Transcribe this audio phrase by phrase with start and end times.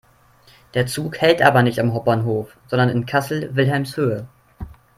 [0.73, 4.27] Der Zug hält aber nicht am Hauptbahnhof, sondern in Kassel-Wilhelmshöhe.